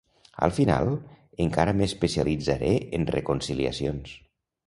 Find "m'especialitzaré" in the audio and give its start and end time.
1.81-2.71